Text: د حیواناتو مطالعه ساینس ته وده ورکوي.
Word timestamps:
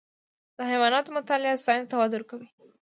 د 0.57 0.59
حیواناتو 0.71 1.15
مطالعه 1.17 1.61
ساینس 1.65 1.87
ته 1.89 1.95
وده 1.99 2.15
ورکوي. 2.17 2.47